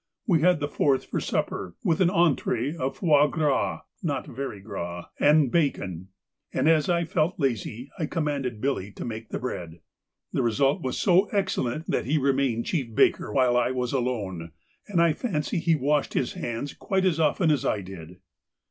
[0.25, 5.05] We had the fourth for supper, with an entrée of foie gras (not very gras)
[5.19, 6.07] and bacon,
[6.51, 9.79] and as I felt lazy I commanded Billy to make the bread.
[10.33, 14.53] The result was so excellent that he remained chief baker while I was alone,
[14.87, 18.17] and I fancy he washed his hands quite as often as I did.